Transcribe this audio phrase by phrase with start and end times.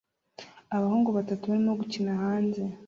[0.75, 2.61] Abahungu batatu barimo gukina hanze